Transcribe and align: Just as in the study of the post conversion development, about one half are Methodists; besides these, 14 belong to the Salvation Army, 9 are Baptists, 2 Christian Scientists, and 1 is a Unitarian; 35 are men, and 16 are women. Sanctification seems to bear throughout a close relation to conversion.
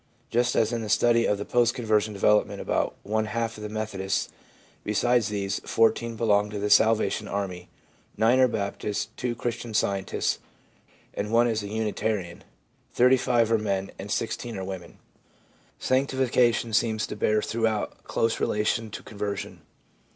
Just 0.31 0.55
as 0.55 0.73
in 0.73 0.81
the 0.81 0.89
study 0.89 1.27
of 1.27 1.37
the 1.37 1.45
post 1.45 1.75
conversion 1.75 2.11
development, 2.11 2.59
about 2.59 2.95
one 3.03 3.25
half 3.25 3.55
are 3.59 3.69
Methodists; 3.69 4.29
besides 4.83 5.27
these, 5.27 5.59
14 5.59 6.15
belong 6.15 6.49
to 6.49 6.57
the 6.57 6.71
Salvation 6.71 7.27
Army, 7.27 7.69
9 8.17 8.39
are 8.39 8.47
Baptists, 8.47 9.09
2 9.17 9.35
Christian 9.35 9.75
Scientists, 9.75 10.39
and 11.13 11.31
1 11.31 11.47
is 11.47 11.61
a 11.61 11.67
Unitarian; 11.67 12.43
35 12.93 13.51
are 13.51 13.57
men, 13.59 13.91
and 13.99 14.09
16 14.09 14.57
are 14.57 14.63
women. 14.63 14.97
Sanctification 15.77 16.73
seems 16.73 17.05
to 17.05 17.15
bear 17.15 17.39
throughout 17.39 17.93
a 17.99 18.01
close 18.01 18.39
relation 18.39 18.89
to 18.89 19.03
conversion. 19.03 19.61